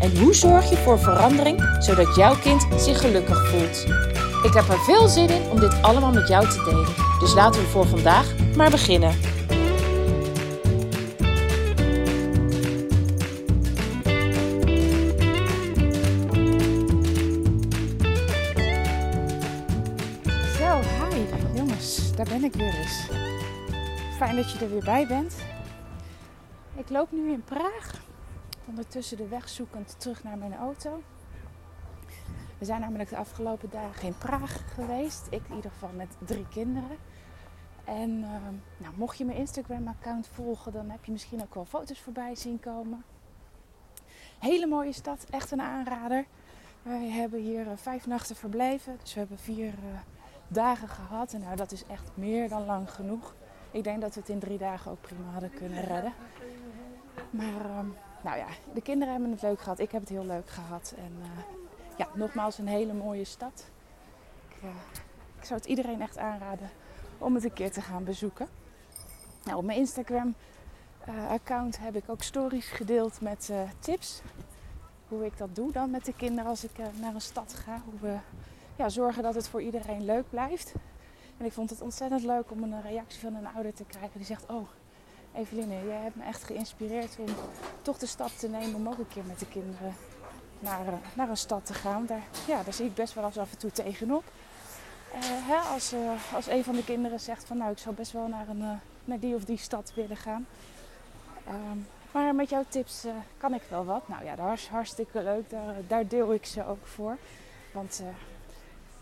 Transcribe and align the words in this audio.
En 0.00 0.18
hoe 0.18 0.34
zorg 0.34 0.70
je 0.70 0.76
voor 0.76 0.98
verandering 0.98 1.76
zodat 1.78 2.16
jouw 2.16 2.34
kind 2.38 2.66
zich 2.76 3.00
gelukkig 3.00 3.48
voelt? 3.48 3.86
Ik 4.42 4.52
heb 4.52 4.68
er 4.68 4.78
veel 4.78 5.08
zin 5.08 5.28
in 5.28 5.50
om 5.50 5.60
dit 5.60 5.82
allemaal 5.82 6.12
met 6.12 6.28
jou 6.28 6.48
te 6.48 6.62
delen. 6.64 6.94
Dus 7.20 7.34
laten 7.34 7.60
we 7.60 7.66
voor 7.66 7.86
vandaag 7.86 8.34
maar 8.56 8.70
beginnen. 8.70 9.12
Zo, 20.58 20.80
hi 21.10 21.24
jongens, 21.54 22.14
daar 22.16 22.26
ben 22.28 22.44
ik 22.44 22.54
weer 22.54 22.74
eens. 22.74 23.08
Fijn 24.16 24.36
dat 24.36 24.52
je 24.52 24.58
er 24.58 24.70
weer 24.70 24.84
bij 24.84 25.06
bent. 25.06 25.34
Ik 26.76 26.90
loop 26.90 27.08
nu 27.12 27.32
in 27.32 27.42
Praag, 27.44 27.95
ondertussen 28.66 29.16
de 29.16 29.28
weg 29.28 29.48
zoekend 29.48 30.00
terug 30.00 30.24
naar 30.24 30.38
mijn 30.38 30.54
auto. 30.54 31.02
We 32.58 32.64
zijn 32.64 32.80
namelijk 32.80 33.08
de 33.08 33.16
afgelopen 33.16 33.70
dagen 33.70 34.06
in 34.06 34.18
Praag 34.18 34.74
geweest. 34.74 35.26
Ik 35.30 35.42
in 35.48 35.54
ieder 35.54 35.70
geval 35.70 35.90
met 35.96 36.16
drie 36.18 36.48
kinderen. 36.48 36.96
En 37.84 38.24
ehm, 38.24 38.54
nou, 38.76 38.94
mocht 38.96 39.18
je 39.18 39.24
mijn 39.24 39.38
Instagram-account 39.38 40.28
volgen, 40.32 40.72
dan 40.72 40.90
heb 40.90 41.04
je 41.04 41.12
misschien 41.12 41.42
ook 41.42 41.54
wel 41.54 41.64
foto's 41.64 42.00
voorbij 42.00 42.34
zien 42.34 42.60
komen. 42.60 43.04
Hele 44.38 44.66
mooie 44.66 44.92
stad, 44.92 45.26
echt 45.30 45.50
een 45.50 45.60
aanrader. 45.60 46.24
Wij 46.82 47.08
hebben 47.08 47.40
hier 47.40 47.66
eh, 47.70 47.76
vijf 47.76 48.06
nachten 48.06 48.36
verbleven, 48.36 48.96
dus 49.02 49.12
we 49.14 49.18
hebben 49.18 49.38
vier 49.38 49.66
eh, 49.66 49.98
dagen 50.48 50.88
gehad. 50.88 51.32
En 51.32 51.40
nou, 51.40 51.56
dat 51.56 51.72
is 51.72 51.84
echt 51.86 52.10
meer 52.14 52.48
dan 52.48 52.64
lang 52.64 52.90
genoeg. 52.90 53.34
Ik 53.70 53.84
denk 53.84 54.00
dat 54.00 54.14
we 54.14 54.20
het 54.20 54.28
in 54.28 54.38
drie 54.38 54.58
dagen 54.58 54.90
ook 54.90 55.00
prima 55.00 55.30
hadden 55.30 55.54
kunnen 55.54 55.84
redden. 55.84 56.12
Maar 57.36 57.64
ehm, 57.64 57.86
nou 58.22 58.38
ja, 58.38 58.46
de 58.74 58.82
kinderen 58.82 59.12
hebben 59.12 59.30
het 59.30 59.42
leuk 59.42 59.60
gehad. 59.60 59.78
Ik 59.78 59.90
heb 59.90 60.00
het 60.00 60.10
heel 60.10 60.26
leuk 60.26 60.48
gehad. 60.48 60.94
En 60.96 61.12
eh, 61.22 61.28
ja, 61.96 62.08
nogmaals 62.14 62.58
een 62.58 62.66
hele 62.66 62.92
mooie 62.92 63.24
stad. 63.24 63.70
Ik, 64.48 64.62
eh, 64.62 64.68
ik 65.38 65.44
zou 65.44 65.60
het 65.60 65.68
iedereen 65.68 66.00
echt 66.00 66.18
aanraden 66.18 66.70
om 67.18 67.34
het 67.34 67.44
een 67.44 67.52
keer 67.52 67.72
te 67.72 67.80
gaan 67.80 68.04
bezoeken. 68.04 68.48
Nou, 69.44 69.58
op 69.58 69.64
mijn 69.64 69.78
Instagram 69.78 70.34
eh, 71.04 71.34
heb 71.78 71.96
ik 71.96 72.04
ook 72.06 72.22
stories 72.22 72.68
gedeeld 72.68 73.20
met 73.20 73.52
tips. 73.78 74.20
Hoe 75.08 75.24
ik 75.24 75.38
dat 75.38 75.54
doe 75.54 75.72
dan 75.72 75.90
met 75.90 76.04
de 76.04 76.14
kinderen 76.16 76.50
als 76.50 76.64
ik 76.64 76.78
naar 77.00 77.14
een 77.14 77.20
stad 77.20 77.54
ga. 77.54 77.82
Hoe 77.84 78.00
we 78.00 78.16
ja, 78.76 78.88
zorgen 78.88 79.22
dat 79.22 79.34
het 79.34 79.48
voor 79.48 79.62
iedereen 79.62 80.04
leuk 80.04 80.30
blijft. 80.30 80.74
En 81.36 81.44
ik 81.44 81.52
vond 81.52 81.70
het 81.70 81.80
ontzettend 81.80 82.22
leuk 82.22 82.50
om 82.50 82.62
een 82.62 82.82
reactie 82.82 83.20
van 83.20 83.34
een 83.34 83.46
ouder 83.54 83.74
te 83.74 83.84
krijgen 83.84 84.16
die 84.18 84.26
zegt: 84.26 84.46
Oh, 84.46 84.68
Eveline, 85.36 85.86
jij 85.86 86.00
hebt 86.02 86.16
me 86.16 86.24
echt 86.24 86.44
geïnspireerd 86.44 87.16
om 87.18 87.34
toch 87.82 87.98
de 87.98 88.06
stap 88.06 88.28
te 88.28 88.48
nemen 88.48 88.74
om 88.74 88.88
ook 88.88 88.98
een 88.98 89.08
keer 89.08 89.24
met 89.24 89.38
de 89.38 89.46
kinderen 89.46 89.94
naar, 90.58 90.86
eh, 90.86 90.92
naar 91.14 91.28
een 91.28 91.36
stad 91.36 91.66
te 91.66 91.74
gaan. 91.74 92.06
Daar, 92.06 92.22
ja, 92.46 92.62
daar 92.62 92.72
zie 92.72 92.86
ik 92.86 92.94
best 92.94 93.14
wel 93.14 93.24
af 93.24 93.36
en 93.36 93.58
toe 93.58 93.72
tegenop. 93.72 94.24
Uh, 95.14 95.20
hè, 95.22 95.56
als, 95.56 95.92
uh, 95.92 96.34
als 96.34 96.46
een 96.46 96.64
van 96.64 96.74
de 96.74 96.84
kinderen 96.84 97.20
zegt 97.20 97.44
van 97.44 97.56
nou 97.56 97.70
ik 97.70 97.78
zou 97.78 97.94
best 97.94 98.12
wel 98.12 98.26
naar, 98.26 98.48
een, 98.48 98.80
naar 99.04 99.18
die 99.18 99.34
of 99.34 99.44
die 99.44 99.58
stad 99.58 99.92
willen 99.94 100.16
gaan. 100.16 100.46
Um, 101.48 101.86
maar 102.12 102.34
met 102.34 102.50
jouw 102.50 102.64
tips 102.68 103.04
kan 103.36 103.54
ik 103.54 103.62
wel 103.68 103.84
wat. 103.84 104.08
Nou 104.08 104.24
ja, 104.24 104.36
dat 104.36 104.52
is 104.52 104.68
hartstikke 104.68 105.22
leuk. 105.22 105.50
Daar, 105.50 105.74
daar 105.86 106.08
deel 106.08 106.34
ik 106.34 106.46
ze 106.46 106.66
ook 106.66 106.86
voor. 106.86 107.16
Want 107.72 108.02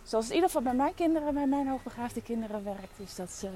zoals 0.02 0.28
in 0.28 0.34
ieder 0.34 0.48
geval 0.48 0.62
bij 0.62 0.74
mijn 0.74 0.94
kinderen, 0.94 1.34
bij 1.34 1.46
mijn 1.46 1.68
hoogbegaafde 1.68 2.22
kinderen 2.22 2.64
werkt, 2.64 2.98
is 2.98 3.14
dat 3.14 3.30
ze 3.30 3.50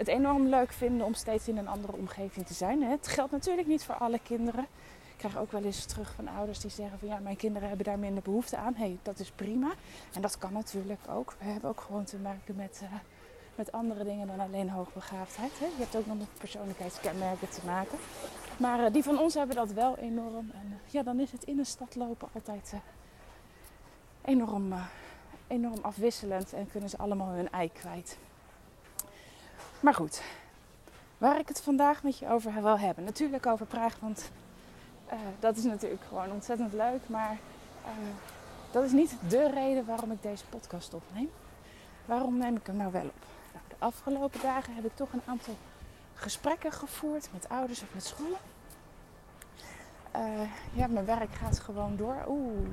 het 0.00 0.08
enorm 0.08 0.46
leuk 0.46 0.72
vinden 0.72 1.06
om 1.06 1.14
steeds 1.14 1.48
in 1.48 1.56
een 1.56 1.68
andere 1.68 1.92
omgeving 1.92 2.46
te 2.46 2.54
zijn. 2.54 2.82
Het 2.82 3.08
geldt 3.08 3.32
natuurlijk 3.32 3.68
niet 3.68 3.84
voor 3.84 3.94
alle 3.94 4.18
kinderen. 4.22 4.66
Ik 5.10 5.16
krijg 5.16 5.38
ook 5.38 5.52
wel 5.52 5.64
eens 5.64 5.84
terug 5.84 6.12
van 6.14 6.28
ouders 6.28 6.60
die 6.60 6.70
zeggen 6.70 6.98
van 6.98 7.08
ja, 7.08 7.18
mijn 7.18 7.36
kinderen 7.36 7.68
hebben 7.68 7.86
daar 7.86 7.98
minder 7.98 8.22
behoefte 8.22 8.56
aan. 8.56 8.74
Hey, 8.74 8.98
dat 9.02 9.18
is 9.18 9.30
prima. 9.30 9.72
En 10.12 10.20
dat 10.20 10.38
kan 10.38 10.52
natuurlijk 10.52 11.00
ook. 11.08 11.34
We 11.38 11.44
hebben 11.44 11.70
ook 11.70 11.80
gewoon 11.80 12.04
te 12.04 12.16
maken 12.16 12.56
met, 12.56 12.80
uh, 12.82 12.92
met 13.54 13.72
andere 13.72 14.04
dingen 14.04 14.26
dan 14.26 14.40
alleen 14.40 14.70
hoogbegaafdheid. 14.70 15.58
Hè? 15.58 15.64
Je 15.64 15.82
hebt 15.82 15.96
ook 15.96 16.06
nog 16.06 16.18
met 16.18 16.38
persoonlijkheidskenmerken 16.38 17.48
te 17.48 17.60
maken. 17.66 17.98
Maar 18.56 18.80
uh, 18.80 18.92
die 18.92 19.02
van 19.02 19.18
ons 19.18 19.34
hebben 19.34 19.56
dat 19.56 19.72
wel 19.72 19.96
enorm. 19.96 20.50
En 20.52 20.66
uh, 20.66 20.92
ja, 20.92 21.02
dan 21.02 21.20
is 21.20 21.32
het 21.32 21.44
in 21.44 21.58
een 21.58 21.66
stad 21.66 21.94
lopen 21.94 22.28
altijd 22.32 22.74
enorm 24.24 24.74
enorm 25.46 25.78
afwisselend 25.82 26.52
en 26.52 26.70
kunnen 26.70 26.90
ze 26.90 26.98
allemaal 26.98 27.28
hun 27.28 27.50
ei 27.50 27.72
kwijt. 27.72 28.18
Maar 29.80 29.94
goed, 29.94 30.22
waar 31.18 31.38
ik 31.38 31.48
het 31.48 31.60
vandaag 31.60 32.02
met 32.02 32.18
je 32.18 32.28
over 32.28 32.62
wil 32.62 32.78
hebben. 32.78 33.04
Natuurlijk 33.04 33.46
over 33.46 33.66
Praag, 33.66 33.96
want 34.00 34.30
uh, 35.12 35.18
dat 35.38 35.56
is 35.56 35.64
natuurlijk 35.64 36.02
gewoon 36.08 36.32
ontzettend 36.32 36.72
leuk. 36.72 37.00
Maar 37.06 37.38
uh, 37.84 37.90
dat 38.70 38.84
is 38.84 38.92
niet 38.92 39.16
de 39.28 39.50
reden 39.50 39.84
waarom 39.86 40.10
ik 40.10 40.22
deze 40.22 40.44
podcast 40.48 40.94
opneem. 40.94 41.30
Waarom 42.04 42.38
neem 42.38 42.56
ik 42.56 42.66
hem 42.66 42.76
nou 42.76 42.92
wel 42.92 43.04
op? 43.04 43.24
Nou, 43.52 43.64
de 43.68 43.74
afgelopen 43.78 44.40
dagen 44.40 44.74
heb 44.74 44.84
ik 44.84 44.94
toch 44.96 45.12
een 45.12 45.22
aantal 45.24 45.56
gesprekken 46.14 46.72
gevoerd 46.72 47.28
met 47.32 47.48
ouders 47.48 47.82
of 47.82 47.88
met 47.94 48.04
scholen. 48.04 48.38
Uh, 50.16 50.48
ja, 50.72 50.86
mijn 50.86 51.04
werk 51.04 51.34
gaat 51.34 51.58
gewoon 51.58 51.96
door. 51.96 52.24
Oeh, 52.28 52.66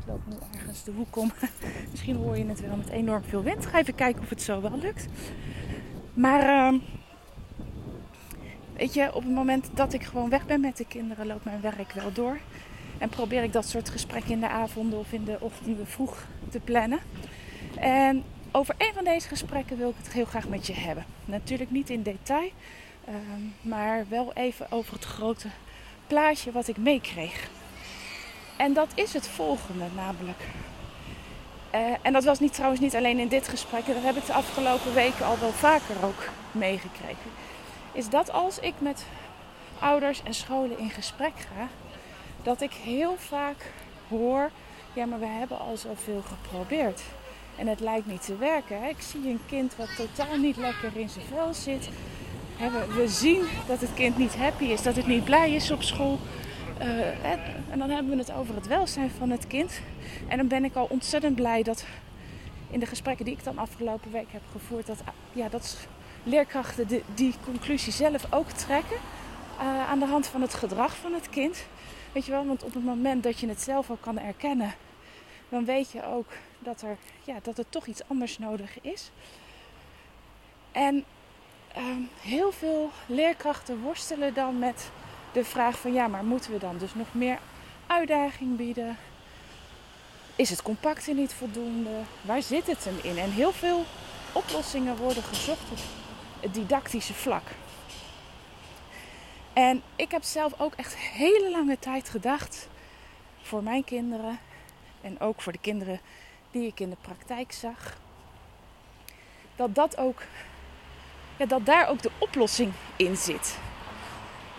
ik 0.00 0.06
loop 0.06 0.20
nu 0.26 0.36
ergens 0.58 0.84
de 0.84 0.92
hoek 0.92 1.16
om. 1.16 1.32
Misschien 1.90 2.16
hoor 2.16 2.36
je 2.36 2.46
het 2.46 2.60
wel 2.60 2.76
met 2.76 2.88
enorm 2.88 3.22
veel 3.22 3.42
wind. 3.42 3.66
Ga 3.66 3.78
even 3.78 3.94
kijken 3.94 4.22
of 4.22 4.28
het 4.28 4.42
zo 4.42 4.60
wel 4.60 4.78
lukt. 4.78 5.06
Maar 6.14 6.72
uh, 6.72 6.80
weet 8.76 8.94
je, 8.94 9.14
op 9.14 9.22
het 9.22 9.32
moment 9.32 9.68
dat 9.74 9.92
ik 9.92 10.02
gewoon 10.02 10.30
weg 10.30 10.46
ben 10.46 10.60
met 10.60 10.76
de 10.76 10.86
kinderen, 10.86 11.26
loopt 11.26 11.44
mijn 11.44 11.60
werk 11.60 11.92
wel 11.92 12.12
door. 12.12 12.38
En 12.98 13.08
probeer 13.08 13.42
ik 13.42 13.52
dat 13.52 13.68
soort 13.68 13.90
gesprekken 13.90 14.30
in 14.30 14.40
de 14.40 14.48
avonden 14.48 14.98
of 14.98 15.12
in 15.12 15.24
de 15.24 15.36
ochtenden 15.40 15.86
vroeg 15.86 16.26
te 16.48 16.60
plannen. 16.60 16.98
En 17.78 18.24
over 18.50 18.74
een 18.78 18.92
van 18.94 19.04
deze 19.04 19.28
gesprekken 19.28 19.76
wil 19.76 19.88
ik 19.88 19.94
het 19.96 20.12
heel 20.12 20.24
graag 20.24 20.48
met 20.48 20.66
je 20.66 20.72
hebben. 20.72 21.04
Natuurlijk 21.24 21.70
niet 21.70 21.90
in 21.90 22.02
detail, 22.02 22.50
uh, 23.08 23.14
maar 23.60 24.06
wel 24.08 24.32
even 24.34 24.70
over 24.70 24.92
het 24.92 25.04
grote 25.04 25.48
plaatje 26.06 26.52
wat 26.52 26.68
ik 26.68 26.76
meekreeg. 26.76 27.50
En 28.56 28.72
dat 28.72 28.88
is 28.94 29.12
het 29.12 29.28
volgende 29.28 29.84
namelijk. 29.96 30.42
Uh, 31.74 31.80
en 32.02 32.12
dat 32.12 32.24
was 32.24 32.38
niet, 32.40 32.52
trouwens 32.52 32.80
niet 32.80 32.96
alleen 32.96 33.18
in 33.18 33.28
dit 33.28 33.48
gesprek, 33.48 33.86
dat 33.86 34.02
heb 34.02 34.16
ik 34.16 34.26
de 34.26 34.32
afgelopen 34.32 34.94
weken 34.94 35.26
al 35.26 35.38
wel 35.38 35.52
vaker 35.52 35.96
ook 36.04 36.28
meegekregen. 36.52 37.30
Is 37.92 38.08
dat 38.08 38.32
als 38.32 38.58
ik 38.58 38.74
met 38.78 39.04
ouders 39.78 40.22
en 40.22 40.34
scholen 40.34 40.78
in 40.78 40.90
gesprek 40.90 41.32
ga, 41.36 41.68
dat 42.42 42.60
ik 42.60 42.72
heel 42.72 43.16
vaak 43.18 43.72
hoor: 44.08 44.50
ja, 44.92 45.06
maar 45.06 45.18
we 45.18 45.26
hebben 45.26 45.58
al 45.58 45.76
zoveel 45.76 46.22
geprobeerd. 46.22 47.00
En 47.56 47.66
het 47.66 47.80
lijkt 47.80 48.06
niet 48.06 48.24
te 48.24 48.36
werken. 48.36 48.82
Ik 48.88 49.00
zie 49.00 49.28
een 49.28 49.40
kind 49.46 49.76
wat 49.76 49.96
totaal 49.96 50.36
niet 50.36 50.56
lekker 50.56 50.90
in 50.94 51.08
zijn 51.08 51.24
vel 51.34 51.54
zit. 51.54 51.88
We 52.94 53.08
zien 53.08 53.42
dat 53.66 53.80
het 53.80 53.94
kind 53.94 54.18
niet 54.18 54.36
happy 54.36 54.64
is, 54.64 54.82
dat 54.82 54.96
het 54.96 55.06
niet 55.06 55.24
blij 55.24 55.50
is 55.54 55.70
op 55.70 55.82
school. 55.82 56.18
Uh, 56.80 57.34
en 57.70 57.78
dan 57.78 57.90
hebben 57.90 58.12
we 58.12 58.18
het 58.18 58.32
over 58.32 58.54
het 58.54 58.66
welzijn 58.66 59.10
van 59.10 59.30
het 59.30 59.46
kind. 59.46 59.80
En 60.28 60.36
dan 60.36 60.48
ben 60.48 60.64
ik 60.64 60.74
al 60.74 60.86
ontzettend 60.90 61.34
blij 61.34 61.62
dat 61.62 61.84
in 62.70 62.80
de 62.80 62.86
gesprekken 62.86 63.24
die 63.24 63.34
ik 63.34 63.44
dan 63.44 63.58
afgelopen 63.58 64.12
week 64.12 64.26
heb 64.30 64.42
gevoerd, 64.52 64.86
dat, 64.86 65.02
ja, 65.32 65.48
dat 65.48 65.86
leerkrachten 66.22 66.86
die, 67.14 67.34
conclusie 67.44 67.92
zelf 67.92 68.32
ook 68.32 68.50
trekken 68.50 68.96
uh, 69.60 69.90
aan 69.90 69.98
de 69.98 70.06
hand 70.06 70.26
van 70.26 70.40
het 70.40 70.54
gedrag 70.54 70.96
van 70.96 71.12
het 71.12 71.28
kind. 71.28 71.66
Weet 72.12 72.24
je 72.24 72.30
wel, 72.30 72.46
want 72.46 72.62
op 72.62 72.74
het 72.74 72.84
moment 72.84 73.22
dat 73.22 73.40
je 73.40 73.48
het 73.48 73.60
zelf 73.60 73.90
ook 73.90 74.00
kan 74.00 74.18
erkennen, 74.18 74.74
dan 75.48 75.64
weet 75.64 75.90
je 75.90 76.06
ook 76.06 76.26
dat 76.58 76.82
er, 76.82 76.96
ja, 77.24 77.36
dat 77.42 77.58
er 77.58 77.68
toch 77.68 77.86
iets 77.86 78.02
anders 78.06 78.38
nodig 78.38 78.80
is. 78.80 79.10
En 80.72 81.04
uh, 81.76 81.82
heel 82.20 82.52
veel 82.52 82.90
leerkrachten 83.06 83.80
worstelen 83.80 84.34
dan 84.34 84.58
met 84.58 84.90
de 85.32 85.44
vraag 85.44 85.78
van 85.78 85.92
ja, 85.92 86.08
maar 86.08 86.24
moeten 86.24 86.52
we 86.52 86.58
dan 86.58 86.78
dus 86.78 86.94
nog 86.94 87.06
meer 87.14 87.38
uitdaging 87.86 88.56
bieden? 88.56 88.96
Is 90.36 90.50
het 90.50 90.62
compacte 90.62 91.12
niet 91.12 91.32
voldoende? 91.32 91.90
Waar 92.20 92.42
zit 92.42 92.66
het 92.66 92.84
hem 92.84 92.98
in? 93.02 93.18
En 93.18 93.30
heel 93.30 93.52
veel 93.52 93.84
oplossingen 94.32 94.96
worden 94.96 95.22
gezocht 95.22 95.70
op 95.70 95.78
het 96.40 96.54
didactische 96.54 97.14
vlak. 97.14 97.42
En 99.52 99.82
ik 99.96 100.10
heb 100.10 100.22
zelf 100.22 100.60
ook 100.60 100.74
echt 100.74 100.96
hele 100.96 101.50
lange 101.50 101.78
tijd 101.78 102.08
gedacht 102.08 102.68
voor 103.42 103.62
mijn 103.62 103.84
kinderen 103.84 104.38
en 105.00 105.20
ook 105.20 105.40
voor 105.40 105.52
de 105.52 105.58
kinderen 105.58 106.00
die 106.50 106.66
ik 106.66 106.80
in 106.80 106.90
de 106.90 106.96
praktijk 107.00 107.52
zag, 107.52 107.98
dat, 109.56 109.74
dat, 109.74 109.96
ook, 109.96 110.22
ja, 111.36 111.46
dat 111.46 111.66
daar 111.66 111.88
ook 111.88 112.02
de 112.02 112.10
oplossing 112.18 112.72
in 112.96 113.16
zit. 113.16 113.58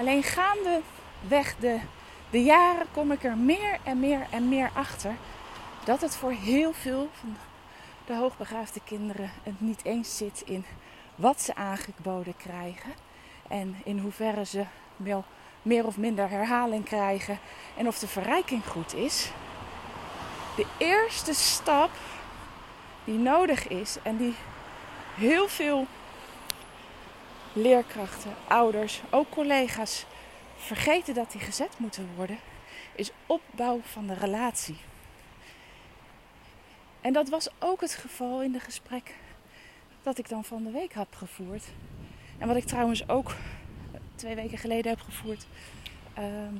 Alleen 0.01 0.23
gaandeweg 0.23 1.55
de, 1.59 1.79
de 2.29 2.43
jaren 2.43 2.87
kom 2.91 3.11
ik 3.11 3.23
er 3.23 3.37
meer 3.37 3.77
en 3.83 3.99
meer 3.99 4.27
en 4.31 4.49
meer 4.49 4.69
achter 4.73 5.15
dat 5.83 6.01
het 6.01 6.15
voor 6.15 6.31
heel 6.31 6.73
veel 6.73 7.09
van 7.13 7.37
de 8.05 8.15
hoogbegaafde 8.15 8.79
kinderen 8.85 9.31
het 9.43 9.61
niet 9.61 9.83
eens 9.83 10.17
zit 10.17 10.43
in 10.45 10.65
wat 11.15 11.41
ze 11.41 11.55
aangeboden 11.55 12.37
krijgen 12.37 12.91
en 13.47 13.75
in 13.83 13.99
hoeverre 13.99 14.45
ze 14.45 14.65
wel 14.95 15.23
meer 15.61 15.85
of 15.85 15.97
minder 15.97 16.29
herhaling 16.29 16.85
krijgen 16.85 17.39
en 17.77 17.87
of 17.87 17.99
de 17.99 18.07
verrijking 18.07 18.67
goed 18.67 18.93
is. 18.93 19.31
De 20.55 20.65
eerste 20.77 21.33
stap 21.33 21.91
die 23.03 23.17
nodig 23.17 23.67
is 23.67 23.97
en 24.03 24.17
die 24.17 24.35
heel 25.15 25.47
veel 25.47 25.87
leerkrachten, 27.53 28.35
ouders, 28.47 29.01
ook 29.09 29.29
collega's 29.29 30.05
vergeten 30.57 31.13
dat 31.13 31.31
die 31.31 31.41
gezet 31.41 31.79
moeten 31.79 32.09
worden, 32.15 32.37
is 32.95 33.11
opbouw 33.25 33.79
van 33.83 34.07
de 34.07 34.13
relatie. 34.13 34.77
En 37.01 37.13
dat 37.13 37.29
was 37.29 37.49
ook 37.59 37.81
het 37.81 37.93
geval 37.93 38.41
in 38.41 38.51
de 38.51 38.59
gesprek 38.59 39.15
dat 40.03 40.17
ik 40.17 40.29
dan 40.29 40.43
van 40.43 40.63
de 40.63 40.71
week 40.71 40.93
heb 40.93 41.15
gevoerd. 41.15 41.63
En 42.37 42.47
wat 42.47 42.55
ik 42.55 42.65
trouwens 42.65 43.09
ook 43.09 43.31
twee 44.15 44.35
weken 44.35 44.57
geleden 44.57 44.91
heb 44.91 45.01
gevoerd 45.01 45.45
ehm, 46.13 46.55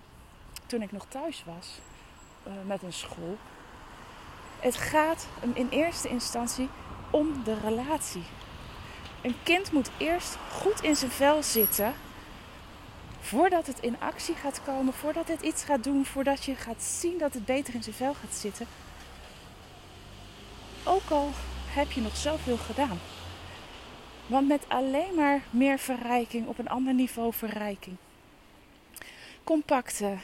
toen 0.66 0.82
ik 0.82 0.92
nog 0.92 1.06
thuis 1.06 1.44
was 1.46 1.80
uh, 2.48 2.54
met 2.66 2.84
een 2.84 2.94
school. 2.94 3.38
Het 4.60 4.76
gaat 4.76 5.28
in 5.54 5.68
eerste 5.70 6.10
instantie 6.10 6.70
om 7.10 7.44
de 7.44 7.60
relatie. 7.60 8.24
Een 9.22 9.36
kind 9.44 9.72
moet 9.72 9.90
eerst 9.98 10.38
goed 10.52 10.82
in 10.84 10.96
zijn 10.96 11.12
vel 11.12 11.44
zitten 11.44 11.94
voordat 13.20 13.68
het 13.68 13.80
in 13.80 14.00
actie 14.00 14.36
gaat 14.36 14.64
komen, 14.64 14.94
voordat 14.94 15.28
het 15.28 15.42
iets 15.42 15.64
gaat 15.64 15.84
doen, 15.84 16.06
voordat 16.06 16.44
je 16.44 16.56
gaat 16.56 16.84
zien 16.84 17.18
dat 17.18 17.34
het 17.34 17.46
beter 17.46 17.74
in 17.74 17.84
zijn 17.84 17.96
vel 17.96 18.14
gaat 18.14 18.34
zitten. 18.34 18.68
Ook 20.84 21.10
al 21.10 21.30
heb 21.68 21.92
je 21.92 22.02
nog 22.02 22.16
zoveel 22.16 22.58
gedaan. 22.58 23.00
Want 24.28 24.48
met 24.48 24.66
alleen 24.68 25.16
maar 25.16 25.42
meer 25.50 25.80
verrijking, 25.80 26.48
op 26.48 26.58
een 26.58 26.70
ander 26.70 26.94
niveau 26.94 27.34
verrijking. 27.34 27.96
Compacte, 29.44 30.18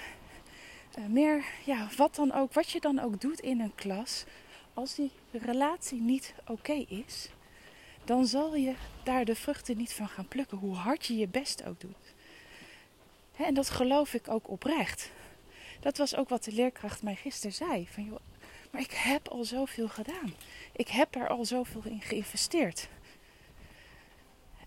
eh, 0.94 1.06
meer, 1.06 1.46
ja, 1.66 1.88
wat 1.98 2.16
dan 2.16 2.34
ook, 2.34 2.54
wat 2.54 2.70
je 2.70 2.80
dan 2.80 3.00
ook 3.00 3.22
doet 3.22 3.40
in 3.40 3.60
een 3.60 3.76
klas. 3.76 4.24
Als 4.74 4.96
die 4.96 5.12
relatie 5.32 6.02
niet 6.02 6.34
oké 6.48 6.86
is, 6.88 7.30
dan 8.08 8.26
zal 8.26 8.56
je 8.56 8.74
daar 9.04 9.26
de 9.26 9.36
vruchten 9.36 9.78
niet 9.78 9.94
van 9.94 10.08
gaan 10.08 10.28
plukken, 10.28 10.58
hoe 10.58 10.76
hard 10.76 11.06
je 11.06 11.18
je 11.18 11.28
best 11.28 11.64
ook 11.66 11.80
doet. 11.80 12.14
En 13.38 13.54
dat 13.54 13.70
geloof 13.70 14.14
ik 14.14 14.30
ook 14.30 14.50
oprecht. 14.50 15.12
Dat 15.80 15.98
was 15.98 16.16
ook 16.16 16.30
wat 16.30 16.44
de 16.44 16.52
leerkracht 16.52 17.04
mij 17.04 17.16
gisteren 17.16 17.56
zei. 17.56 17.88
Van, 17.88 18.04
joh, 18.04 18.20
maar 18.72 18.82
ik 18.82 18.92
heb 18.92 19.28
al 19.28 19.44
zoveel 19.44 19.88
gedaan. 19.88 20.34
Ik 20.72 20.88
heb 20.88 21.16
er 21.16 21.28
al 21.28 21.46
zoveel 21.46 21.82
in 21.84 22.02
geïnvesteerd. 22.02 22.90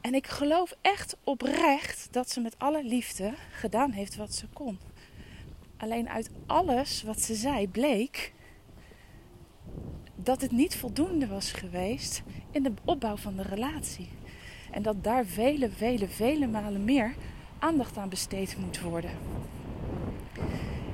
En 0.01 0.15
ik 0.15 0.27
geloof 0.27 0.75
echt 0.81 1.17
oprecht 1.25 2.09
dat 2.11 2.31
ze 2.31 2.41
met 2.41 2.59
alle 2.59 2.85
liefde 2.85 3.35
gedaan 3.51 3.91
heeft 3.91 4.17
wat 4.17 4.35
ze 4.35 4.47
kon. 4.53 4.79
Alleen 5.77 6.09
uit 6.09 6.31
alles 6.47 7.03
wat 7.03 7.21
ze 7.21 7.35
zei 7.35 7.69
bleek 7.69 8.33
dat 10.22 10.40
het 10.40 10.50
niet 10.50 10.76
voldoende 10.76 11.26
was 11.26 11.52
geweest 11.52 12.22
in 12.50 12.62
de 12.62 12.72
opbouw 12.84 13.17
van 13.17 13.37
de 13.37 13.43
relatie. 13.43 14.08
En 14.70 14.82
dat 14.82 15.05
daar 15.05 15.25
vele, 15.25 15.70
vele, 15.70 16.08
vele 16.08 16.46
malen 16.46 16.84
meer 16.84 17.14
aandacht 17.58 17.96
aan 17.96 18.08
besteed 18.08 18.56
moet 18.58 18.81
worden. 18.81 19.11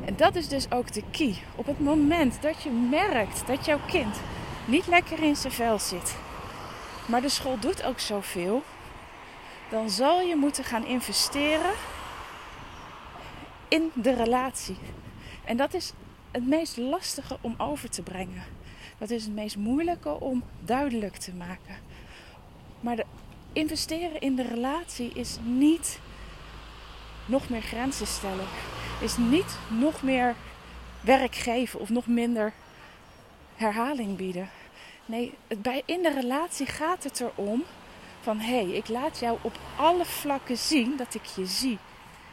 En 0.05 0.17
dat 0.17 0.35
is 0.35 0.49
dus 0.49 0.71
ook 0.71 0.93
de 0.93 1.03
key. 1.11 1.35
Op 1.57 1.67
het 1.67 1.81
moment 1.81 2.43
dat 2.43 2.63
je 2.63 2.71
merkt 2.71 3.47
dat 3.47 3.65
jouw 3.65 3.81
kind 3.87 4.21
niet 4.65 4.87
lekker 4.87 5.23
in 5.23 5.37
zijn 5.37 5.53
vel 5.53 5.79
zit, 5.79 6.17
maar 7.07 7.23
de 7.23 7.29
school 7.29 7.59
doet 7.59 7.83
ook 7.83 8.01
zoveel, 8.01 8.63
dan 9.71 9.91
zal 9.91 10.21
je 10.21 10.37
moeten 10.37 10.65
gaan 10.65 10.87
investeren 10.87 11.73
in 13.69 13.91
de 13.95 14.15
relatie. 14.15 14.77
En 15.45 15.57
dat 15.57 15.75
is 15.75 15.93
het 16.31 16.47
meest 16.47 16.77
lastige 16.77 17.39
om 17.41 17.55
over 17.59 17.91
te 17.91 18.03
brengen. 18.03 18.43
Dat 18.99 19.11
is 19.11 19.25
het 19.25 19.35
meest 19.35 19.57
moeilijke 19.57 20.21
om 20.21 20.43
duidelijk 20.61 21.17
te 21.17 21.35
maken. 21.35 21.77
Maar 22.81 22.99
investeren 23.53 24.21
in 24.21 24.37
de 24.37 24.43
relatie 24.43 25.11
is 25.15 25.37
niet 25.43 25.99
nog 27.27 27.49
meer 27.49 27.63
grenzen 27.63 28.07
stellen. 28.07 28.47
Is 29.01 29.17
niet 29.17 29.59
nog 29.69 30.03
meer 30.03 30.35
werk 31.01 31.35
geven 31.35 31.81
of 31.81 31.89
nog 31.89 32.07
minder 32.07 32.53
herhaling 33.55 34.17
bieden. 34.17 34.51
Nee, 35.07 35.35
bij, 35.59 35.83
in 35.85 36.03
de 36.03 36.11
relatie 36.11 36.67
gaat 36.67 37.05
het 37.05 37.21
erom 37.21 37.65
van 38.21 38.39
hé, 38.39 38.65
hey, 38.65 38.71
ik 38.71 38.89
laat 38.89 39.19
jou 39.19 39.39
op 39.43 39.59
alle 39.77 40.05
vlakken 40.05 40.59
zien 40.59 40.97
dat 40.97 41.15
ik 41.15 41.25
je 41.25 41.47
zie. 41.47 41.79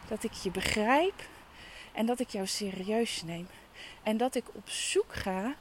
Dat 0.08 0.24
ik 0.24 0.34
je 0.34 0.52
begrijp 0.52 1.28
en 1.92 2.06
dat 2.06 2.20
ik 2.20 2.30
jou 2.30 2.48
serieus 2.48 3.24
neem. 3.24 3.48
En 4.04 4.18
dat 4.18 4.36
ik 4.36 4.46
op 4.54 4.70
zoek 4.70 5.14
ga 5.14 5.56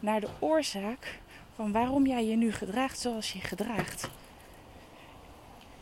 naar 0.00 0.20
de 0.20 0.28
oorzaak 0.38 1.18
van 1.54 1.72
waarom 1.72 2.06
jij 2.06 2.24
je 2.24 2.36
nu 2.36 2.52
gedraagt 2.52 2.98
zoals 2.98 3.32
je 3.32 3.40
gedraagt. 3.40 4.08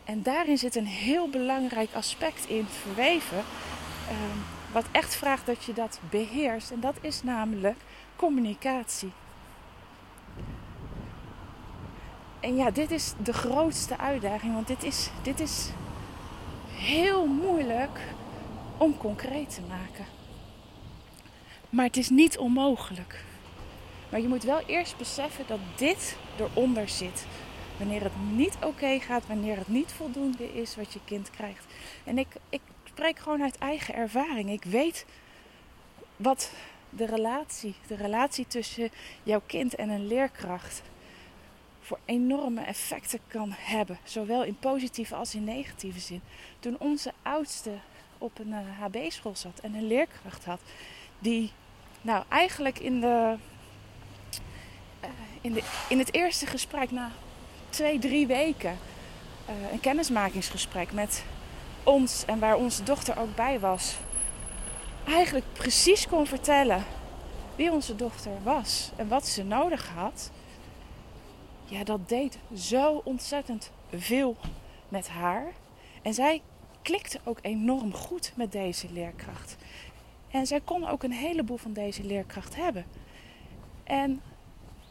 En 0.04 0.22
daarin 0.22 0.58
zit 0.58 0.76
een 0.76 0.86
heel 0.86 1.28
belangrijk 1.28 1.94
aspect 1.94 2.48
in 2.48 2.66
verweven. 2.66 3.44
Ehm, 4.08 4.38
wat 4.72 4.84
echt 4.92 5.16
vraagt 5.16 5.46
dat 5.46 5.64
je 5.64 5.72
dat 5.72 6.00
beheerst. 6.10 6.70
En 6.70 6.80
dat 6.80 6.94
is 7.00 7.22
namelijk 7.22 7.76
communicatie. 8.16 9.12
En 12.40 12.56
ja, 12.56 12.70
dit 12.70 12.90
is 12.90 13.14
de 13.22 13.32
grootste 13.32 13.98
uitdaging. 13.98 14.54
Want 14.54 14.66
dit 14.66 14.84
is, 14.84 15.10
dit 15.22 15.40
is 15.40 15.70
heel 16.68 17.26
moeilijk 17.26 18.00
om 18.76 18.96
concreet 18.96 19.54
te 19.54 19.60
maken. 19.68 20.04
Maar 21.70 21.84
het 21.84 21.96
is 21.96 22.08
niet 22.08 22.38
onmogelijk. 22.38 23.24
Maar 24.08 24.20
je 24.20 24.28
moet 24.28 24.42
wel 24.42 24.60
eerst 24.66 24.96
beseffen 24.96 25.44
dat 25.46 25.58
dit 25.76 26.16
eronder 26.38 26.88
zit. 26.88 27.26
Wanneer 27.76 28.02
het 28.02 28.12
niet 28.32 28.56
oké 28.64 29.00
gaat, 29.00 29.26
wanneer 29.26 29.56
het 29.56 29.68
niet 29.68 29.92
voldoende 29.92 30.54
is 30.54 30.76
wat 30.76 30.92
je 30.92 31.00
kind 31.04 31.30
krijgt. 31.30 31.64
En 32.04 32.18
ik, 32.18 32.28
ik 32.48 32.60
spreek 32.84 33.18
gewoon 33.18 33.42
uit 33.42 33.58
eigen 33.58 33.94
ervaring. 33.94 34.50
Ik 34.50 34.64
weet 34.64 35.06
wat 36.16 36.52
de 36.90 37.06
relatie, 37.06 37.74
de 37.86 37.96
relatie 37.96 38.46
tussen 38.46 38.90
jouw 39.22 39.42
kind 39.46 39.74
en 39.74 39.88
een 39.88 40.06
leerkracht 40.06 40.82
voor 41.80 41.98
enorme 42.04 42.60
effecten 42.60 43.20
kan 43.26 43.54
hebben. 43.56 43.98
Zowel 44.04 44.44
in 44.44 44.58
positieve 44.58 45.14
als 45.14 45.34
in 45.34 45.44
negatieve 45.44 46.00
zin. 46.00 46.20
Toen 46.58 46.76
onze 46.78 47.12
oudste 47.22 47.70
op 48.18 48.38
een 48.38 48.52
HB-school 48.52 49.32
eh, 49.32 49.38
zat 49.38 49.60
en 49.62 49.74
een 49.74 49.86
leerkracht 49.86 50.44
had, 50.44 50.60
die 51.18 51.52
nou 52.00 52.24
eigenlijk 52.28 52.78
in, 52.78 53.00
de, 53.00 53.36
uh, 55.04 55.08
in, 55.40 55.52
de, 55.52 55.62
in 55.88 55.98
het 55.98 56.14
eerste 56.14 56.46
gesprek 56.46 56.90
na 56.90 57.10
twee, 57.68 57.98
drie 57.98 58.26
weken 58.26 58.78
uh, 59.48 59.72
een 59.72 59.80
kennismakingsgesprek 59.80 60.92
met 60.92 61.24
ons 61.82 62.24
en 62.24 62.38
waar 62.38 62.56
onze 62.56 62.82
dochter 62.82 63.18
ook 63.18 63.34
bij 63.34 63.60
was, 63.60 63.96
eigenlijk 65.06 65.46
precies 65.52 66.06
kon 66.06 66.26
vertellen 66.26 66.84
wie 67.56 67.72
onze 67.72 67.96
dochter 67.96 68.32
was 68.42 68.90
en 68.96 69.08
wat 69.08 69.26
ze 69.26 69.44
nodig 69.44 69.88
had. 69.88 70.30
Ja, 71.64 71.84
dat 71.84 72.08
deed 72.08 72.38
zo 72.56 73.00
ontzettend 73.04 73.70
veel 73.94 74.36
met 74.88 75.08
haar. 75.08 75.52
En 76.02 76.14
zij 76.14 76.42
klikte 76.82 77.20
ook 77.24 77.38
enorm 77.42 77.94
goed 77.94 78.32
met 78.34 78.52
deze 78.52 78.92
leerkracht. 78.92 79.56
En 80.30 80.46
zij 80.46 80.60
kon 80.60 80.86
ook 80.86 81.02
een 81.02 81.12
heleboel 81.12 81.56
van 81.56 81.72
deze 81.72 82.04
leerkracht 82.04 82.56
hebben. 82.56 82.84
En 83.84 84.22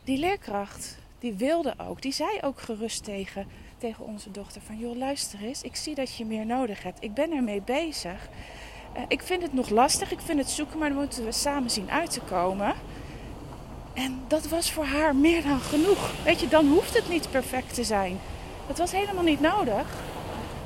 die 0.07 0.17
leerkracht, 0.17 0.97
die 1.19 1.33
wilde 1.33 1.73
ook, 1.77 2.01
die 2.01 2.11
zei 2.11 2.29
ook 2.41 2.59
gerust 2.59 3.03
tegen, 3.03 3.47
tegen 3.77 4.05
onze 4.05 4.31
dochter 4.31 4.61
van... 4.61 4.77
joh, 4.77 4.97
luister 4.97 5.39
eens, 5.41 5.61
ik 5.61 5.75
zie 5.75 5.95
dat 5.95 6.15
je 6.15 6.25
meer 6.25 6.45
nodig 6.45 6.83
hebt. 6.83 7.03
Ik 7.03 7.13
ben 7.13 7.31
ermee 7.31 7.61
bezig. 7.61 8.29
Uh, 8.95 9.01
ik 9.07 9.23
vind 9.23 9.41
het 9.41 9.53
nog 9.53 9.69
lastig, 9.69 10.11
ik 10.11 10.19
vind 10.19 10.39
het 10.39 10.49
zoeken, 10.49 10.79
maar 10.79 10.89
dan 10.89 10.97
moeten 10.97 11.25
we 11.25 11.31
samen 11.31 11.69
zien 11.69 11.91
uit 11.91 12.11
te 12.11 12.19
komen. 12.19 12.73
En 13.93 14.19
dat 14.27 14.47
was 14.47 14.71
voor 14.71 14.85
haar 14.85 15.15
meer 15.15 15.43
dan 15.43 15.59
genoeg. 15.59 16.11
Weet 16.23 16.39
je, 16.39 16.47
dan 16.47 16.67
hoeft 16.67 16.93
het 16.93 17.09
niet 17.09 17.31
perfect 17.31 17.73
te 17.73 17.83
zijn. 17.83 18.19
Dat 18.67 18.77
was 18.77 18.91
helemaal 18.91 19.23
niet 19.23 19.41
nodig. 19.41 19.87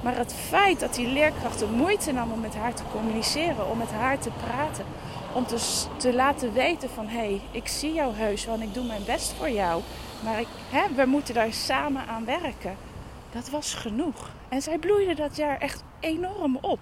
Maar 0.04 0.18
het 0.18 0.34
feit 0.34 0.80
dat 0.80 0.96
die 0.96 1.08
leerkracht 1.08 1.60
de 1.60 1.68
moeite 1.68 2.12
nam 2.12 2.32
om 2.32 2.40
met 2.40 2.56
haar 2.56 2.74
te 2.74 2.84
communiceren, 2.92 3.70
om 3.70 3.78
met 3.78 3.92
haar 3.92 4.20
te 4.20 4.32
praten, 4.46 4.86
Om 5.34 5.46
te, 5.46 5.86
te 5.98 6.14
laten 6.14 6.54
weten 6.54 6.90
van 6.90 7.08
hé, 7.08 7.18
hey, 7.18 7.42
ik 7.52 7.68
zie 7.68 7.94
jou 7.94 8.16
heus 8.16 8.46
en 8.46 8.62
ik 8.62 8.74
doe 8.74 8.86
mijn 8.86 9.04
best 9.06 9.34
voor 9.34 9.50
jou. 9.50 9.82
Maar 10.24 10.40
ik, 10.40 10.48
hè, 10.70 10.94
we 10.96 11.06
moeten 11.06 11.34
daar 11.34 11.54
samen 11.54 12.08
aan 12.08 12.26
werken. 12.26 12.78
Dat 13.32 13.50
was 13.50 13.74
genoeg. 13.74 14.32
En 14.50 14.62
zij 14.62 14.78
bloeide 14.78 15.14
dat 15.14 15.36
jaar 15.36 15.58
echt 15.60 15.84
enorm 16.00 16.58
op. 16.62 16.80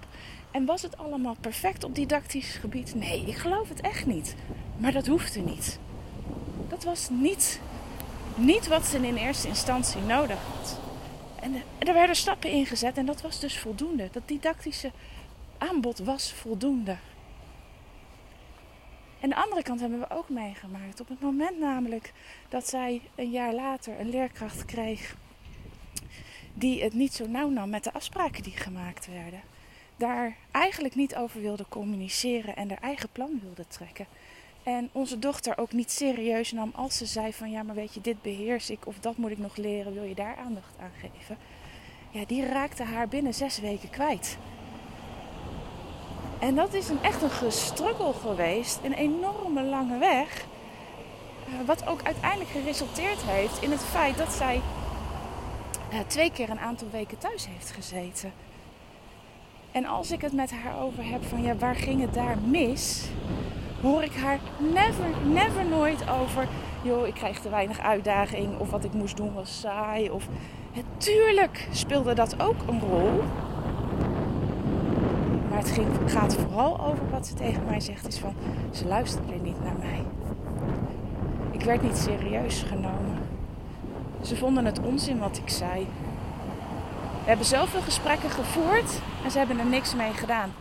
En 0.50 0.64
was 0.64 0.82
het 0.82 0.98
allemaal 0.98 1.36
perfect 1.40 1.84
op 1.84 1.94
didactisch 1.94 2.56
gebied? 2.60 2.94
Nee, 2.94 3.24
ik 3.26 3.36
geloof 3.36 3.68
het 3.68 3.80
echt 3.80 4.06
niet. 4.06 4.34
Maar 4.76 4.92
dat 4.92 5.06
hoefde 5.06 5.40
niet. 5.40 5.78
Dat 6.68 6.84
was 6.84 7.08
niet, 7.10 7.60
niet 8.34 8.68
wat 8.68 8.86
ze 8.86 9.06
in 9.06 9.16
eerste 9.16 9.48
instantie 9.48 10.00
nodig 10.00 10.38
had. 10.56 10.78
En 11.40 11.54
er 11.78 11.94
werden 11.94 12.16
stappen 12.16 12.50
ingezet 12.50 12.96
en 12.96 13.06
dat 13.06 13.20
was 13.20 13.40
dus 13.40 13.58
voldoende. 13.58 14.08
Dat 14.12 14.22
didactische 14.26 14.90
aanbod 15.58 15.98
was 15.98 16.32
voldoende. 16.32 16.96
En 19.20 19.28
de 19.28 19.36
andere 19.36 19.62
kant 19.62 19.80
hebben 19.80 19.98
we 19.98 20.10
ook 20.10 20.28
meegemaakt. 20.28 21.00
Op 21.00 21.08
het 21.08 21.20
moment 21.20 21.58
namelijk 21.58 22.12
dat 22.48 22.68
zij 22.68 23.00
een 23.14 23.30
jaar 23.30 23.54
later 23.54 24.00
een 24.00 24.08
leerkracht 24.08 24.64
kreeg 24.64 25.16
die 26.54 26.82
het 26.82 26.94
niet 26.94 27.14
zo 27.14 27.26
nauw 27.26 27.48
nam 27.48 27.70
met 27.70 27.84
de 27.84 27.92
afspraken 27.92 28.42
die 28.42 28.56
gemaakt 28.56 29.06
werden. 29.06 29.40
Daar 29.96 30.36
eigenlijk 30.50 30.94
niet 30.94 31.16
over 31.16 31.40
wilde 31.40 31.64
communiceren 31.68 32.56
en 32.56 32.68
haar 32.68 32.80
eigen 32.80 33.08
plan 33.12 33.40
wilde 33.42 33.66
trekken. 33.68 34.06
En 34.62 34.88
onze 34.92 35.18
dochter 35.18 35.58
ook 35.58 35.72
niet 35.72 35.90
serieus 35.90 36.52
nam 36.52 36.72
als 36.74 36.96
ze 36.96 37.06
zei 37.06 37.32
van 37.32 37.50
ja, 37.50 37.62
maar 37.62 37.74
weet 37.74 37.94
je, 37.94 38.00
dit 38.00 38.22
beheers 38.22 38.70
ik 38.70 38.86
of 38.86 38.98
dat 38.98 39.16
moet 39.16 39.30
ik 39.30 39.38
nog 39.38 39.56
leren, 39.56 39.94
wil 39.94 40.02
je 40.02 40.14
daar 40.14 40.36
aandacht 40.36 40.74
aan 40.80 40.92
geven? 41.00 41.36
Ja, 42.10 42.24
die 42.26 42.46
raakte 42.46 42.82
haar 42.82 43.08
binnen 43.08 43.34
zes 43.34 43.58
weken 43.58 43.90
kwijt. 43.90 44.38
En 46.40 46.54
dat 46.54 46.74
is 46.74 46.88
een, 46.88 47.02
echt 47.02 47.22
een 47.22 47.30
gestruggel 47.30 48.12
geweest, 48.12 48.80
een 48.82 48.92
enorme 48.92 49.62
lange 49.62 49.98
weg. 49.98 50.44
Eh, 51.46 51.66
wat 51.66 51.86
ook 51.86 52.02
uiteindelijk 52.02 52.50
geresulteerd 52.50 53.22
heeft 53.22 53.62
in 53.62 53.70
het 53.70 53.80
feit 53.80 54.18
dat 54.18 54.32
zij 54.32 54.60
uh, 55.92 55.98
twee 56.06 56.30
keer 56.32 56.50
een 56.50 56.60
aantal 56.60 56.88
weken 56.90 57.18
thuis 57.18 57.46
heeft 57.46 57.70
gezeten. 57.70 58.32
En 59.72 59.84
als 59.84 60.10
ik 60.10 60.20
het 60.20 60.32
met 60.32 60.50
haar 60.50 60.82
over 60.82 61.04
heb 61.04 61.24
van 61.24 61.42
ja, 61.42 61.56
waar 61.56 61.74
ging 61.74 62.00
het 62.00 62.14
daar 62.14 62.38
mis? 62.38 63.04
Hoor 63.82 64.02
ik 64.02 64.14
haar 64.14 64.38
never, 64.58 65.06
never 65.24 65.64
nooit 65.64 66.08
over. 66.08 66.48
Joh, 66.82 67.06
ik 67.06 67.14
kreeg 67.14 67.40
te 67.40 67.48
weinig 67.48 67.80
uitdaging. 67.80 68.58
Of 68.58 68.70
wat 68.70 68.84
ik 68.84 68.92
moest 68.92 69.16
doen 69.16 69.34
was 69.34 69.60
saai. 69.60 70.10
Of 70.10 70.26
natuurlijk 70.74 71.68
speelde 71.72 72.14
dat 72.14 72.42
ook 72.42 72.56
een 72.66 72.80
rol. 72.80 73.22
Het 75.60 75.70
ging, 75.70 75.88
gaat 76.06 76.34
vooral 76.34 76.80
over 76.80 77.10
wat 77.10 77.26
ze 77.26 77.34
tegen 77.34 77.64
mij 77.64 77.80
zegt. 77.80 78.06
Is 78.06 78.18
van, 78.18 78.34
ze 78.72 78.86
luisterde 78.86 79.34
niet 79.34 79.62
naar 79.62 79.76
mij. 79.78 80.02
Ik 81.50 81.62
werd 81.62 81.82
niet 81.82 81.96
serieus 81.96 82.62
genomen. 82.62 83.18
Ze 84.22 84.36
vonden 84.36 84.64
het 84.64 84.80
onzin 84.80 85.18
wat 85.18 85.36
ik 85.36 85.48
zei. 85.48 85.86
We 87.22 87.28
hebben 87.28 87.46
zoveel 87.46 87.80
gesprekken 87.80 88.30
gevoerd 88.30 89.00
en 89.24 89.30
ze 89.30 89.38
hebben 89.38 89.58
er 89.58 89.66
niks 89.66 89.94
mee 89.94 90.12
gedaan. 90.12 90.52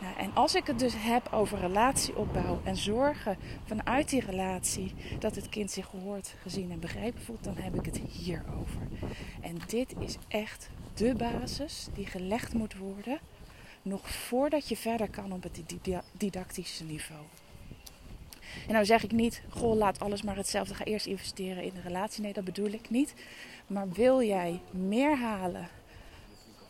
Nou, 0.00 0.14
en 0.16 0.30
als 0.34 0.54
ik 0.54 0.66
het 0.66 0.78
dus 0.78 0.94
heb 0.96 1.28
over 1.32 1.58
relatieopbouw 1.58 2.60
en 2.64 2.76
zorgen 2.76 3.36
vanuit 3.64 4.08
die 4.08 4.24
relatie 4.24 4.94
dat 5.18 5.34
het 5.34 5.48
kind 5.48 5.70
zich 5.70 5.86
gehoord, 5.86 6.34
gezien 6.42 6.70
en 6.70 6.80
begrepen 6.80 7.22
voelt, 7.22 7.44
dan 7.44 7.56
heb 7.56 7.74
ik 7.74 7.84
het 7.84 8.00
hierover. 8.10 8.88
En 9.40 9.56
dit 9.66 9.94
is 9.98 10.16
echt 10.28 10.70
de 10.94 11.14
basis 11.14 11.88
die 11.94 12.06
gelegd 12.06 12.54
moet 12.54 12.76
worden, 12.76 13.18
nog 13.86 14.10
voordat 14.10 14.68
je 14.68 14.76
verder 14.76 15.10
kan 15.10 15.32
op 15.32 15.42
het 15.42 15.60
didactische 16.12 16.84
niveau. 16.84 17.22
En 18.66 18.72
nou 18.72 18.84
zeg 18.84 19.02
ik 19.02 19.12
niet, 19.12 19.42
goh, 19.48 19.76
laat 19.76 20.00
alles 20.00 20.22
maar 20.22 20.36
hetzelfde. 20.36 20.74
Ga 20.74 20.84
eerst 20.84 21.06
investeren 21.06 21.62
in 21.62 21.72
de 21.74 21.80
relatie. 21.80 22.22
Nee, 22.22 22.32
dat 22.32 22.44
bedoel 22.44 22.70
ik 22.70 22.90
niet. 22.90 23.14
Maar 23.66 23.90
wil 23.90 24.22
jij 24.22 24.60
meer 24.70 25.16
halen, 25.16 25.68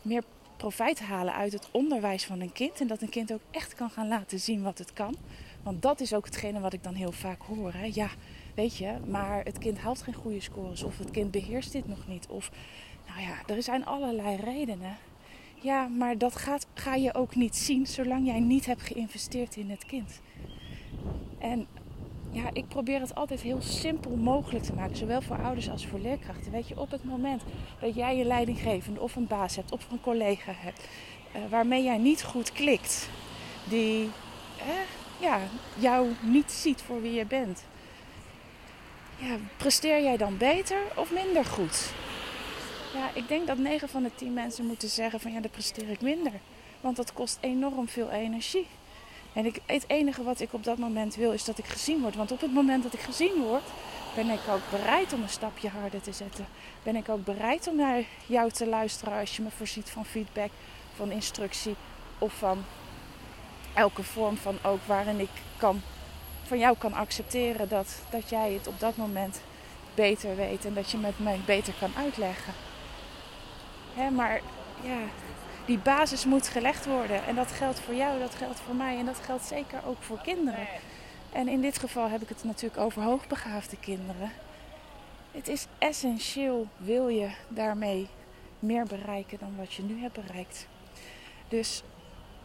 meer 0.01 0.23
profijt 0.57 0.99
halen 0.99 1.33
uit 1.33 1.53
het 1.53 1.67
onderwijs 1.71 2.25
van 2.25 2.39
een 2.39 2.51
kind. 2.51 2.81
En 2.81 2.87
dat 2.87 3.01
een 3.01 3.09
kind 3.09 3.33
ook 3.33 3.41
echt 3.51 3.75
kan 3.75 3.89
gaan 3.89 4.07
laten 4.07 4.39
zien 4.39 4.63
wat 4.63 4.77
het 4.77 4.93
kan. 4.93 5.15
Want 5.63 5.81
dat 5.81 5.99
is 5.99 6.13
ook 6.13 6.25
hetgene 6.25 6.59
wat 6.59 6.73
ik 6.73 6.83
dan 6.83 6.93
heel 6.93 7.11
vaak 7.11 7.41
hoor. 7.41 7.73
Hè? 7.73 7.89
Ja, 7.93 8.09
weet 8.55 8.77
je, 8.77 8.93
maar 9.07 9.43
het 9.43 9.57
kind 9.57 9.77
haalt 9.77 10.01
geen 10.01 10.13
goede 10.13 10.41
scores. 10.41 10.83
Of 10.83 10.97
het 10.97 11.11
kind 11.11 11.31
beheerst 11.31 11.71
dit 11.71 11.87
nog 11.87 12.07
niet. 12.07 12.27
Of, 12.27 12.51
nou 13.07 13.21
ja, 13.21 13.53
er 13.55 13.63
zijn 13.63 13.85
allerlei 13.85 14.35
redenen. 14.35 14.97
Ja, 15.67 15.87
maar 15.87 16.17
dat 16.17 16.35
gaat, 16.35 16.67
ga 16.73 16.95
je 16.95 17.13
ook 17.13 17.35
niet 17.35 17.55
zien 17.55 17.87
zolang 17.87 18.25
jij 18.25 18.39
niet 18.39 18.65
hebt 18.65 18.81
geïnvesteerd 18.81 19.55
in 19.55 19.69
het 19.69 19.85
kind. 19.85 20.21
En 21.39 21.67
ja, 22.31 22.49
ik 22.53 22.67
probeer 22.67 22.99
het 22.99 23.15
altijd 23.15 23.41
heel 23.41 23.61
simpel 23.61 24.15
mogelijk 24.15 24.65
te 24.65 24.73
maken. 24.73 24.95
Zowel 24.95 25.21
voor 25.21 25.37
ouders 25.37 25.69
als 25.69 25.87
voor 25.87 25.99
leerkrachten. 25.99 26.51
Weet 26.51 26.67
je, 26.67 26.79
op 26.79 26.91
het 26.91 27.03
moment 27.03 27.43
dat 27.79 27.95
jij 27.95 28.19
een 28.19 28.27
leidinggevende 28.27 28.99
of 28.99 29.15
een 29.15 29.27
baas 29.27 29.55
hebt 29.55 29.71
of 29.71 29.91
een 29.91 30.01
collega 30.01 30.51
hebt. 30.55 30.87
Uh, 31.35 31.41
waarmee 31.49 31.83
jij 31.83 31.97
niet 31.97 32.23
goed 32.23 32.51
klikt. 32.51 33.09
Die 33.69 34.09
ja, 35.19 35.39
jou 35.79 36.07
niet 36.21 36.51
ziet 36.51 36.81
voor 36.81 37.01
wie 37.01 37.13
je 37.13 37.25
bent. 37.25 37.63
Ja, 39.17 39.35
presteer 39.57 40.03
jij 40.03 40.17
dan 40.17 40.37
beter 40.37 40.79
of 40.95 41.11
minder 41.11 41.45
goed? 41.45 41.91
Ja, 42.97 43.09
ik 43.13 43.27
denk 43.27 43.47
dat 43.47 43.57
9 43.57 43.89
van 43.89 44.03
de 44.03 44.15
10 44.15 44.33
mensen 44.33 44.65
moeten 44.65 44.89
zeggen 44.89 45.19
van 45.19 45.31
ja, 45.31 45.39
dan 45.39 45.51
presteer 45.51 45.89
ik 45.89 46.01
minder. 46.01 46.31
Want 46.81 46.95
dat 46.95 47.13
kost 47.13 47.37
enorm 47.41 47.87
veel 47.87 48.09
energie. 48.09 48.67
En 49.33 49.45
ik, 49.45 49.61
het 49.65 49.83
enige 49.87 50.23
wat 50.23 50.39
ik 50.39 50.53
op 50.53 50.63
dat 50.63 50.77
moment 50.77 51.15
wil 51.15 51.31
is 51.31 51.43
dat 51.43 51.57
ik 51.57 51.65
gezien 51.65 52.01
word. 52.01 52.15
Want 52.15 52.31
op 52.31 52.41
het 52.41 52.53
moment 52.53 52.83
dat 52.83 52.93
ik 52.93 52.99
gezien 52.99 53.41
word, 53.41 53.63
ben 54.15 54.29
ik 54.29 54.39
ook 54.49 54.69
bereid 54.69 55.13
om 55.13 55.21
een 55.21 55.29
stapje 55.29 55.69
harder 55.69 56.01
te 56.01 56.11
zetten. 56.11 56.47
Ben 56.83 56.95
ik 56.95 57.09
ook 57.09 57.23
bereid 57.23 57.67
om 57.67 57.75
naar 57.75 58.03
jou 58.25 58.51
te 58.51 58.67
luisteren 58.67 59.19
als 59.19 59.35
je 59.35 59.41
me 59.41 59.49
voorziet 59.51 59.89
van 59.89 60.05
feedback, 60.05 60.51
van 60.95 61.11
instructie 61.11 61.75
of 62.17 62.33
van 62.33 62.63
elke 63.73 64.03
vorm 64.03 64.37
van 64.37 64.57
ook 64.63 64.85
waarin 64.85 65.19
ik 65.19 65.29
kan, 65.57 65.81
van 66.43 66.59
jou 66.59 66.77
kan 66.77 66.93
accepteren 66.93 67.69
dat, 67.69 68.01
dat 68.09 68.29
jij 68.29 68.51
het 68.51 68.67
op 68.67 68.79
dat 68.79 68.95
moment 68.95 69.41
beter 69.95 70.35
weet 70.35 70.65
en 70.65 70.73
dat 70.73 70.91
je 70.91 70.97
met 70.97 71.19
mij 71.19 71.39
beter 71.45 71.73
kan 71.79 71.91
uitleggen. 71.97 72.53
Maar 73.97 74.41
ja, 74.83 74.97
die 75.65 75.77
basis 75.77 76.25
moet 76.25 76.47
gelegd 76.47 76.85
worden. 76.85 77.25
En 77.25 77.35
dat 77.35 77.51
geldt 77.51 77.79
voor 77.79 77.93
jou, 77.93 78.19
dat 78.19 78.35
geldt 78.35 78.59
voor 78.59 78.75
mij 78.75 78.97
en 78.97 79.05
dat 79.05 79.19
geldt 79.19 79.45
zeker 79.45 79.79
ook 79.85 80.01
voor 80.01 80.19
kinderen. 80.23 80.67
En 81.31 81.47
in 81.47 81.61
dit 81.61 81.79
geval 81.79 82.09
heb 82.09 82.21
ik 82.21 82.29
het 82.29 82.43
natuurlijk 82.43 82.81
over 82.81 83.01
hoogbegaafde 83.01 83.77
kinderen. 83.79 84.31
Het 85.31 85.47
is 85.47 85.65
essentieel, 85.77 86.67
wil 86.77 87.07
je 87.07 87.29
daarmee 87.47 88.07
meer 88.59 88.85
bereiken 88.85 89.39
dan 89.39 89.55
wat 89.57 89.73
je 89.73 89.83
nu 89.83 90.01
hebt 90.01 90.25
bereikt. 90.25 90.67
Dus 91.47 91.83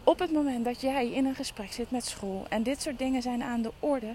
op 0.05 0.19
het 0.19 0.33
moment 0.33 0.65
dat 0.65 0.81
jij 0.81 1.11
in 1.11 1.27
een 1.27 1.35
gesprek 1.35 1.73
zit 1.73 1.91
met 1.91 2.05
school 2.05 2.47
en 2.49 2.63
dit 2.63 2.83
soort 2.83 2.99
dingen 2.99 3.23
zijn 3.23 3.43
aan 3.43 3.63
de 3.63 3.73
orde, 3.79 4.15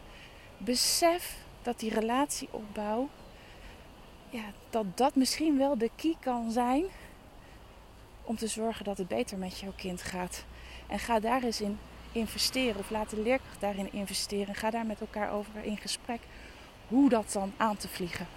besef 0.58 1.38
dat 1.62 1.80
die 1.80 1.94
relatieopbouw, 1.94 3.10
ja, 4.30 4.44
dat 4.70 4.86
dat 4.98 5.16
misschien 5.16 5.58
wel 5.58 5.78
de 5.78 5.90
key 5.96 6.16
kan 6.20 6.52
zijn 6.52 6.86
om 8.28 8.38
te 8.38 8.48
zorgen 8.48 8.86
dat 8.86 8.98
het 8.98 9.08
beter 9.08 9.38
met 9.38 9.60
jouw 9.60 9.74
kind 9.76 10.02
gaat. 10.02 10.46
En 10.88 11.00
ga 11.00 11.20
daar 11.20 11.44
eens 11.44 11.62
in 11.62 11.80
investeren 12.12 12.80
of 12.80 12.90
laat 12.90 13.10
de 13.10 13.22
leerkracht 13.22 13.60
daarin 13.62 13.94
investeren. 13.94 14.56
Ga 14.56 14.70
daar 14.70 14.86
met 14.86 15.02
elkaar 15.02 15.32
over 15.32 15.64
in 15.64 15.78
gesprek 15.78 16.20
hoe 16.88 17.10
dat 17.10 17.32
dan 17.32 17.54
aan 17.58 17.78
te 17.78 17.88
vliegen. 17.88 18.28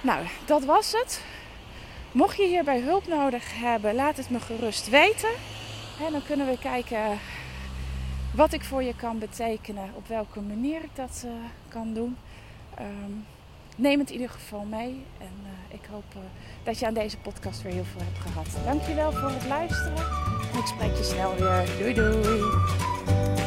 Nou, 0.00 0.26
dat 0.46 0.64
was 0.64 0.92
het. 0.92 1.22
Mocht 2.12 2.36
je 2.36 2.46
hierbij 2.46 2.80
hulp 2.80 3.06
nodig 3.06 3.58
hebben, 3.58 3.94
laat 3.94 4.16
het 4.16 4.30
me 4.30 4.40
gerust 4.40 4.88
weten. 4.88 5.30
En 6.06 6.12
dan 6.12 6.22
kunnen 6.22 6.46
we 6.46 6.58
kijken 6.58 7.18
wat 8.34 8.52
ik 8.52 8.64
voor 8.64 8.82
je 8.82 8.96
kan 8.96 9.18
betekenen, 9.18 9.90
op 9.94 10.06
welke 10.06 10.40
manier 10.40 10.82
ik 10.82 10.96
dat 10.96 11.22
uh, 11.26 11.32
kan 11.68 11.94
doen. 11.94 12.16
Um, 12.80 13.26
neem 13.78 13.98
het 13.98 14.08
in 14.08 14.14
ieder 14.14 14.30
geval 14.30 14.64
mee. 14.64 15.04
En 15.18 15.32
uh, 15.42 15.74
ik 15.74 15.80
hoop 15.90 16.04
uh, 16.16 16.22
dat 16.62 16.78
je 16.78 16.86
aan 16.86 16.94
deze 16.94 17.18
podcast 17.18 17.62
weer 17.62 17.72
heel 17.72 17.84
veel 17.84 18.02
hebt 18.04 18.18
gehad. 18.18 18.46
Dankjewel 18.64 19.12
voor 19.12 19.30
het 19.30 19.46
luisteren. 19.46 19.96
En 20.52 20.58
ik 20.58 20.66
spreek 20.66 20.96
je 20.96 21.04
snel 21.04 21.34
weer. 21.36 21.66
Doei 21.78 21.94
doei. 21.94 23.37